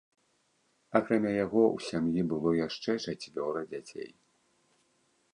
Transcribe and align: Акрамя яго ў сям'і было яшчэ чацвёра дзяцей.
Акрамя 0.99 1.33
яго 1.45 1.63
ў 1.75 1.77
сям'і 1.89 2.21
было 2.31 2.49
яшчэ 2.67 2.91
чацвёра 3.11 3.61
дзяцей. 3.75 4.09